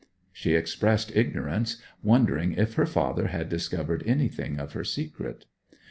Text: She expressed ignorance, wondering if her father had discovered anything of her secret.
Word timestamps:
She 0.33 0.55
expressed 0.55 1.15
ignorance, 1.15 1.79
wondering 2.01 2.53
if 2.53 2.73
her 2.73 2.87
father 2.87 3.27
had 3.27 3.49
discovered 3.49 4.01
anything 4.07 4.57
of 4.57 4.73
her 4.73 4.83
secret. 4.83 5.45